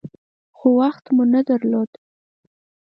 خو 0.57 0.67
وخت 0.79 1.05
مو 1.15 1.23
نه 1.33 1.41
درلود. 1.49 1.89